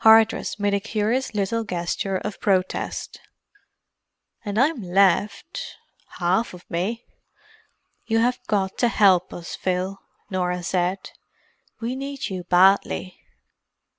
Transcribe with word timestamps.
Hardress 0.00 0.58
made 0.58 0.72
a 0.72 0.80
curious 0.80 1.34
little 1.34 1.62
gesture 1.62 2.16
of 2.16 2.40
protest. 2.40 3.20
"And 4.42 4.58
I'm 4.58 4.80
left—half 4.80 6.54
of 6.54 6.64
me!" 6.70 7.04
"You 8.06 8.20
have 8.20 8.40
got 8.46 8.78
to 8.78 8.88
help 8.88 9.34
us, 9.34 9.54
Phil," 9.54 9.98
Norah 10.30 10.62
said. 10.62 11.10
"We 11.82 11.96
need 11.96 12.30
you 12.30 12.44
badly." 12.44 13.20